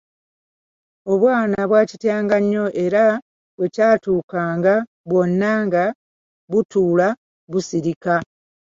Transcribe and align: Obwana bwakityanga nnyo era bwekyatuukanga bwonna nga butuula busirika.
Obwana 1.11 1.59
bwakityanga 1.69 2.35
nnyo 2.41 2.65
era 2.85 3.05
bwekyatuukanga 3.57 4.73
bwonna 5.09 5.51
nga 5.65 5.83
butuula 6.51 7.07
busirika. 7.51 8.15